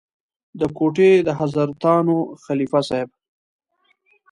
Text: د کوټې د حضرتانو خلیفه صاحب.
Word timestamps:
د 0.59 0.61
کوټې 0.77 1.11
د 1.27 1.29
حضرتانو 1.39 2.17
خلیفه 2.43 2.79
صاحب. 2.87 3.09